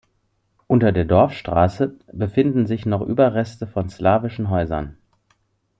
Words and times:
Unter 0.65 0.91
der 0.91 1.05
Dorfstraße 1.05 1.99
befinden 2.11 2.65
sich 2.65 2.87
noch 2.87 3.01
Überreste 3.03 3.67
von 3.67 3.87
slawischen 3.87 4.49
Häusern. 4.49 4.97